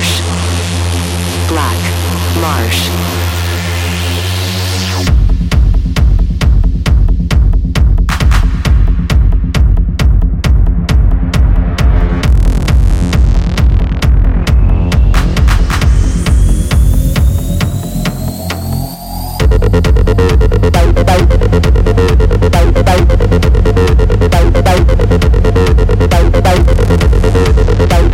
[0.00, 0.22] Marsh.
[1.48, 1.78] Black
[2.40, 2.90] Marsh.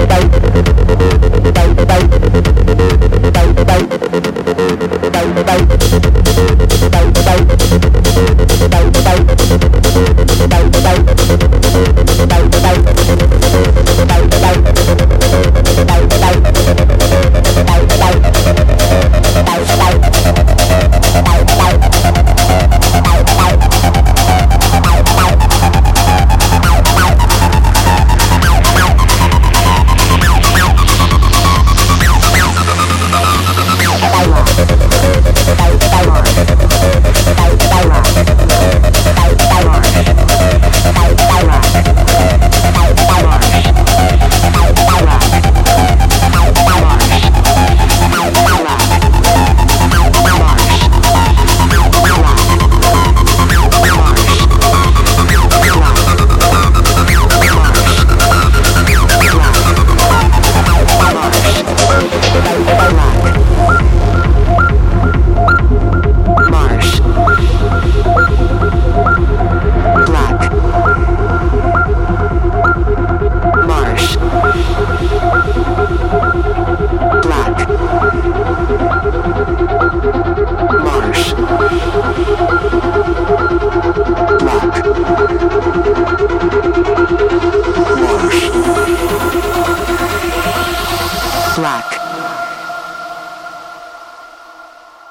[0.08, 0.95] Bye.
[1.52, 2.55] バイバイバイバイ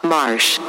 [0.05, 0.59] Marsh.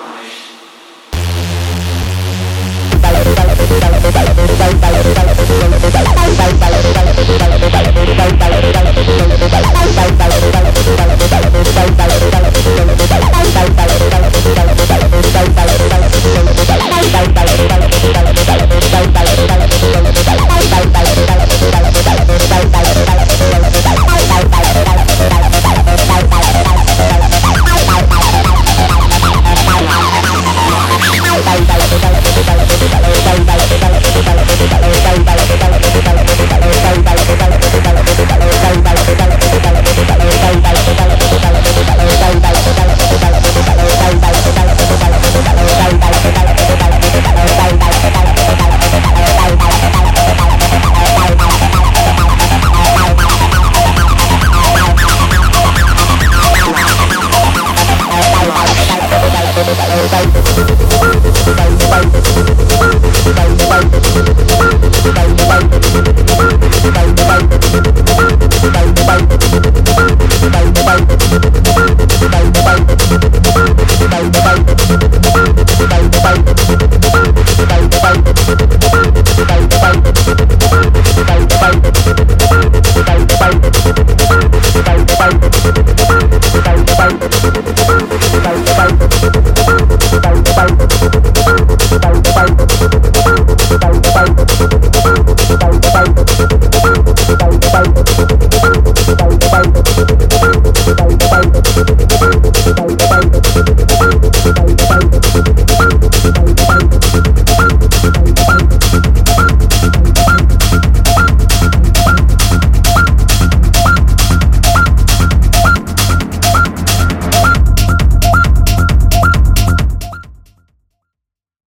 [61.97, 62.46] Bye.